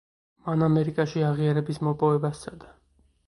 [0.45, 2.73] მან ამერიკაში აღიარების მოპოვებაც სცადა.